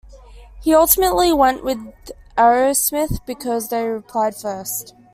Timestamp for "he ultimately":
0.63-1.31